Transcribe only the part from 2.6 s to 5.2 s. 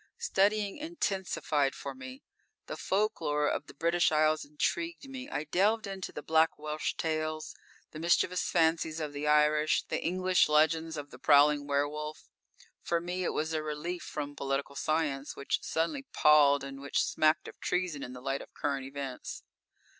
The folklore of the British Isles intrigued